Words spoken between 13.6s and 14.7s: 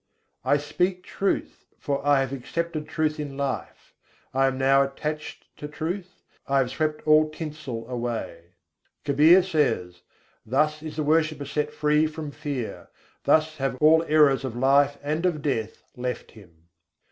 all errors of